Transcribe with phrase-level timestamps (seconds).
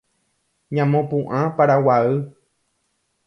[0.75, 2.09] Ñamopu’ã Paraguay